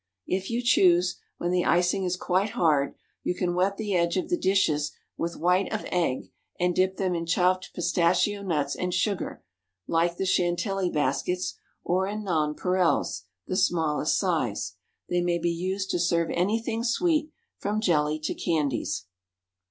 [0.25, 4.29] If you choose, when the icing is quite hard, you can wet the edge of
[4.29, 9.43] the dishes with white of egg and dip them in chopped pistachio nuts and sugar,
[9.85, 11.53] like the Chantilly baskets,
[11.83, 14.73] or in nonpareils (the smallest size).
[15.07, 17.29] They may be used to serve anything sweet,
[17.59, 19.05] from jelly to candies.